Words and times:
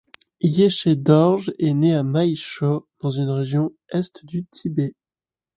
Yeshe 0.43 0.87
Dorje 0.95 1.51
est 1.59 1.75
né 1.75 1.93
à 1.93 2.01
Mayshö 2.01 2.79
dans 3.01 3.11
une 3.11 3.29
région 3.29 3.71
est 3.89 4.25
du 4.25 4.45
Tibet. 4.47 4.95